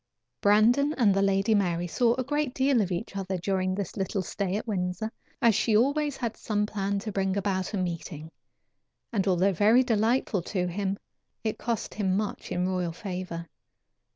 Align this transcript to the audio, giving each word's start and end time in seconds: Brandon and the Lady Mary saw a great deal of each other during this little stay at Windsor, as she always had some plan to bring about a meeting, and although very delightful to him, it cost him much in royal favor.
Brandon 0.41 0.93
and 0.97 1.13
the 1.13 1.21
Lady 1.21 1.53
Mary 1.53 1.85
saw 1.85 2.15
a 2.15 2.23
great 2.23 2.55
deal 2.55 2.81
of 2.81 2.91
each 2.91 3.15
other 3.15 3.37
during 3.37 3.75
this 3.75 3.95
little 3.95 4.23
stay 4.23 4.55
at 4.55 4.65
Windsor, 4.67 5.11
as 5.43 5.53
she 5.53 5.77
always 5.77 6.17
had 6.17 6.35
some 6.35 6.65
plan 6.65 6.97
to 6.97 7.11
bring 7.11 7.37
about 7.37 7.71
a 7.71 7.77
meeting, 7.77 8.31
and 9.13 9.27
although 9.27 9.53
very 9.53 9.83
delightful 9.83 10.41
to 10.41 10.65
him, 10.65 10.97
it 11.43 11.59
cost 11.59 11.93
him 11.93 12.17
much 12.17 12.51
in 12.51 12.67
royal 12.67 12.93
favor. 12.93 13.47